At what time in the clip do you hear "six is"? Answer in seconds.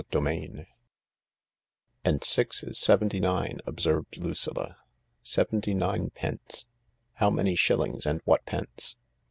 2.23-2.79